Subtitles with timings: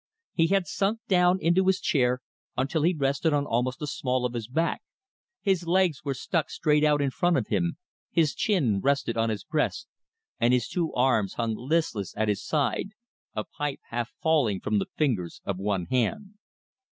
[0.33, 2.21] He had sunk down into his chair
[2.57, 4.81] until he rested on almost the small of his back,
[5.41, 7.77] his legs were struck straight out in front of him,
[8.09, 9.85] his chin rested on his breast,
[10.39, 12.93] and his two arms hung listless at his side,
[13.35, 16.33] a pipe half falling from the fingers of one hand.